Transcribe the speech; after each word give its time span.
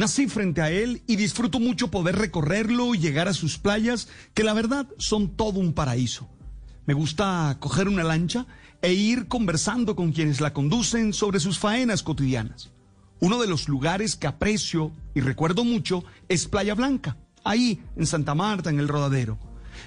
Nací 0.00 0.28
frente 0.28 0.62
a 0.62 0.70
él 0.70 1.02
y 1.06 1.16
disfruto 1.16 1.60
mucho 1.60 1.90
poder 1.90 2.16
recorrerlo 2.16 2.94
y 2.94 2.98
llegar 2.98 3.28
a 3.28 3.34
sus 3.34 3.58
playas, 3.58 4.08
que 4.32 4.44
la 4.44 4.54
verdad 4.54 4.88
son 4.96 5.36
todo 5.36 5.60
un 5.60 5.74
paraíso. 5.74 6.26
Me 6.86 6.94
gusta 6.94 7.58
coger 7.60 7.86
una 7.86 8.02
lancha 8.02 8.46
e 8.80 8.94
ir 8.94 9.28
conversando 9.28 9.94
con 9.96 10.12
quienes 10.12 10.40
la 10.40 10.54
conducen 10.54 11.12
sobre 11.12 11.38
sus 11.38 11.58
faenas 11.58 12.02
cotidianas. 12.02 12.70
Uno 13.20 13.42
de 13.42 13.46
los 13.46 13.68
lugares 13.68 14.16
que 14.16 14.26
aprecio 14.26 14.90
y 15.14 15.20
recuerdo 15.20 15.64
mucho 15.64 16.02
es 16.30 16.48
Playa 16.48 16.74
Blanca, 16.74 17.18
ahí 17.44 17.82
en 17.94 18.06
Santa 18.06 18.34
Marta, 18.34 18.70
en 18.70 18.80
el 18.80 18.88
Rodadero. 18.88 19.38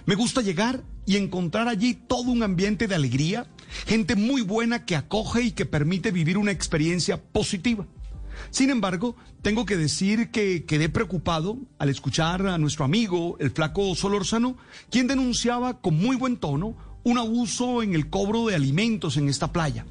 Me 0.05 0.14
gusta 0.14 0.41
llegar 0.41 0.84
y 1.08 1.17
encontrar 1.17 1.67
allí 1.67 1.95
todo 1.95 2.30
un 2.30 2.44
ambiente 2.44 2.88
de 2.88 2.94
alegría, 2.94 3.48
gente 3.88 4.16
muy 4.16 4.44
buena 4.44 4.86
que 4.86 4.95
acoge 4.95 5.41
y 5.41 5.52
que 5.53 5.66
permite 5.66 6.11
vivir 6.11 6.38
una 6.38 6.52
experiencia 6.52 7.20
positiva. 7.20 7.88
Sin 8.49 8.70
embargo, 8.70 9.15
tengo 9.41 9.65
que 9.65 9.77
decir 9.77 10.31
que 10.31 10.66
quedé 10.66 10.89
preocupado 10.89 11.58
al 11.80 11.89
escuchar 11.89 12.45
a 12.47 12.58
nuestro 12.58 12.85
amigo, 12.85 13.38
el 13.39 13.52
flaco 13.52 13.95
Solórzano, 13.95 14.58
quien 14.89 15.08
denunciaba 15.08 15.81
con 15.81 15.97
muy 15.97 16.16
buen 16.16 16.38
tono 16.38 16.75
un 17.03 17.17
abuso 17.17 17.83
en 17.83 17.95
el 17.95 18.09
cobro 18.09 18.47
de 18.47 18.55
alimentos 18.55 19.17
en 19.17 19.30
esta 19.30 19.52
playa. 19.52 19.85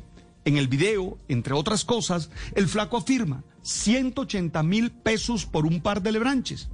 En 0.44 0.56
el 0.56 0.68
video, 0.68 1.18
entre 1.28 1.54
otras 1.54 1.84
cosas, 1.84 2.30
el 2.54 2.66
flaco 2.66 2.96
afirma 2.96 3.44
180 3.62 4.62
mil 4.62 4.90
pesos 4.90 5.46
por 5.46 5.66
un 5.66 5.80
par 5.80 6.02
de 6.02 6.12
lebranches. 6.12 6.68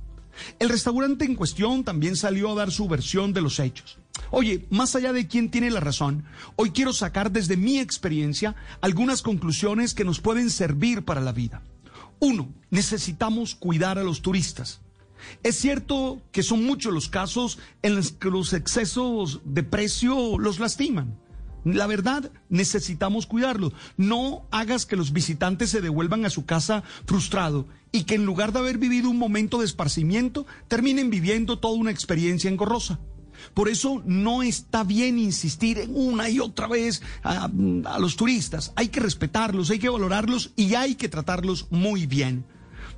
El 0.58 0.68
restaurante 0.68 1.24
en 1.24 1.34
cuestión 1.34 1.84
también 1.84 2.16
salió 2.16 2.52
a 2.52 2.54
dar 2.54 2.70
su 2.70 2.88
versión 2.88 3.32
de 3.32 3.40
los 3.40 3.58
hechos. 3.60 3.98
Oye, 4.30 4.66
más 4.70 4.94
allá 4.94 5.12
de 5.12 5.26
quién 5.26 5.50
tiene 5.50 5.70
la 5.70 5.80
razón, 5.80 6.24
hoy 6.56 6.70
quiero 6.70 6.92
sacar 6.92 7.30
desde 7.30 7.56
mi 7.56 7.78
experiencia 7.78 8.56
algunas 8.80 9.22
conclusiones 9.22 9.94
que 9.94 10.04
nos 10.04 10.20
pueden 10.20 10.50
servir 10.50 11.04
para 11.04 11.20
la 11.20 11.32
vida. 11.32 11.62
Uno, 12.20 12.52
necesitamos 12.70 13.54
cuidar 13.54 13.98
a 13.98 14.04
los 14.04 14.22
turistas. 14.22 14.80
Es 15.42 15.56
cierto 15.56 16.20
que 16.32 16.42
son 16.42 16.64
muchos 16.64 16.92
los 16.92 17.08
casos 17.08 17.58
en 17.82 17.96
los 17.96 18.12
que 18.12 18.30
los 18.30 18.52
excesos 18.52 19.40
de 19.44 19.62
precio 19.62 20.38
los 20.38 20.58
lastiman. 20.58 21.16
La 21.64 21.86
verdad, 21.86 22.30
necesitamos 22.48 23.26
cuidarlos. 23.26 23.72
No 23.96 24.46
hagas 24.50 24.86
que 24.86 24.96
los 24.96 25.12
visitantes 25.12 25.70
se 25.70 25.80
devuelvan 25.80 26.24
a 26.24 26.30
su 26.30 26.46
casa 26.46 26.82
frustrado 27.04 27.66
y 27.92 28.04
que 28.04 28.14
en 28.14 28.24
lugar 28.26 28.52
de 28.52 28.60
haber 28.60 28.78
vivido 28.78 29.10
un 29.10 29.18
momento 29.18 29.58
de 29.58 29.64
esparcimiento, 29.64 30.46
terminen 30.68 31.10
viviendo 31.10 31.58
toda 31.58 31.74
una 31.74 31.90
experiencia 31.90 32.50
engorrosa. 32.50 32.98
Por 33.54 33.68
eso 33.68 34.02
no 34.04 34.42
está 34.42 34.84
bien 34.84 35.18
insistir 35.18 35.78
en 35.78 35.94
una 35.94 36.28
y 36.28 36.40
otra 36.40 36.66
vez 36.66 37.02
a, 37.22 37.44
a, 37.44 37.98
los 37.98 38.16
turistas. 38.16 38.72
Hay 38.76 38.88
que 38.88 39.00
respetarlos, 39.00 39.70
hay 39.70 39.78
que 39.78 39.88
valorarlos 39.88 40.52
y 40.56 40.74
hay 40.74 40.96
que 40.96 41.08
tratarlos 41.08 41.66
muy 41.70 42.06
bien. 42.06 42.44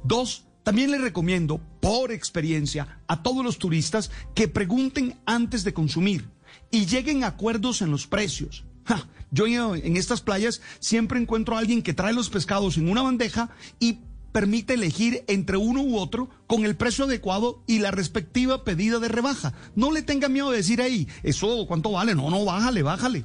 Dos, 0.03 0.45
también 0.63 0.91
les 0.91 1.01
recomiendo, 1.01 1.61
por 1.81 2.11
experiencia, 2.11 3.01
a 3.07 3.23
todos 3.23 3.45
los 3.45 3.59
turistas 3.59 4.11
que 4.35 4.49
pregunten 4.49 5.19
antes 5.27 5.63
de 5.65 5.75
consumir 5.75 6.29
y 6.71 6.87
lleguen 6.87 7.25
acuerdos 7.25 7.83
en 7.83 7.91
los 7.91 8.07
precios. 8.07 8.65
Ja, 8.85 9.09
yo 9.31 9.47
en 9.47 9.97
estas 9.97 10.21
playas 10.21 10.61
siempre 10.79 11.21
encuentro 11.21 11.57
a 11.57 11.61
alguien 11.61 11.83
que 11.83 11.95
trae 11.95 12.13
los 12.13 12.31
pescados 12.31 12.77
en 12.77 12.91
una 12.91 13.03
bandeja 13.03 13.51
y 13.79 14.01
permite 14.33 14.75
elegir 14.75 15.25
entre 15.29 15.57
uno 15.57 15.83
u 15.83 15.99
otro 15.99 16.29
con 16.47 16.65
el 16.65 16.77
precio 16.77 17.05
adecuado 17.05 17.63
y 17.67 17.79
la 17.81 17.91
respectiva 17.91 18.65
pedida 18.65 18.99
de 18.99 19.09
rebaja. 19.09 19.53
No 19.75 19.91
le 19.93 20.03
tenga 20.03 20.29
miedo 20.29 20.51
de 20.51 20.59
decir 20.59 20.81
ahí, 20.81 21.09
eso 21.23 21.67
cuánto 21.67 21.93
vale, 21.93 22.15
no, 22.15 22.31
no, 22.31 22.45
bájale, 22.45 22.83
bájale. 22.83 23.25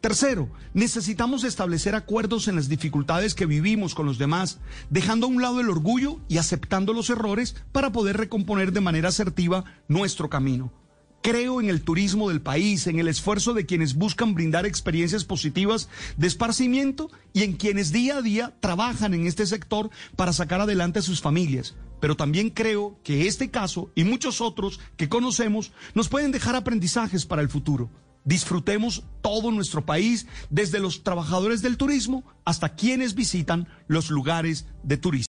Tercero, 0.00 0.50
necesitamos 0.74 1.44
establecer 1.44 1.94
acuerdos 1.94 2.48
en 2.48 2.56
las 2.56 2.68
dificultades 2.68 3.34
que 3.34 3.46
vivimos 3.46 3.94
con 3.94 4.06
los 4.06 4.18
demás, 4.18 4.58
dejando 4.90 5.26
a 5.26 5.30
un 5.30 5.40
lado 5.40 5.60
el 5.60 5.70
orgullo 5.70 6.20
y 6.28 6.38
aceptando 6.38 6.92
los 6.92 7.08
errores 7.08 7.56
para 7.72 7.92
poder 7.92 8.16
recomponer 8.16 8.72
de 8.72 8.80
manera 8.80 9.08
asertiva 9.08 9.64
nuestro 9.88 10.28
camino. 10.28 10.72
Creo 11.26 11.60
en 11.60 11.68
el 11.68 11.82
turismo 11.82 12.28
del 12.28 12.40
país, 12.40 12.86
en 12.86 13.00
el 13.00 13.08
esfuerzo 13.08 13.52
de 13.52 13.66
quienes 13.66 13.96
buscan 13.96 14.32
brindar 14.32 14.64
experiencias 14.64 15.24
positivas 15.24 15.88
de 16.16 16.28
esparcimiento 16.28 17.10
y 17.32 17.42
en 17.42 17.54
quienes 17.54 17.90
día 17.90 18.18
a 18.18 18.22
día 18.22 18.54
trabajan 18.60 19.12
en 19.12 19.26
este 19.26 19.44
sector 19.44 19.90
para 20.14 20.32
sacar 20.32 20.60
adelante 20.60 21.00
a 21.00 21.02
sus 21.02 21.20
familias. 21.20 21.74
Pero 22.00 22.16
también 22.16 22.50
creo 22.50 23.00
que 23.02 23.26
este 23.26 23.50
caso 23.50 23.90
y 23.96 24.04
muchos 24.04 24.40
otros 24.40 24.78
que 24.96 25.08
conocemos 25.08 25.72
nos 25.96 26.08
pueden 26.08 26.30
dejar 26.30 26.54
aprendizajes 26.54 27.26
para 27.26 27.42
el 27.42 27.48
futuro. 27.48 27.90
Disfrutemos 28.24 29.02
todo 29.20 29.50
nuestro 29.50 29.84
país, 29.84 30.28
desde 30.48 30.78
los 30.78 31.02
trabajadores 31.02 31.60
del 31.60 31.76
turismo 31.76 32.22
hasta 32.44 32.76
quienes 32.76 33.16
visitan 33.16 33.66
los 33.88 34.10
lugares 34.10 34.66
de 34.84 34.96
turismo. 34.96 35.35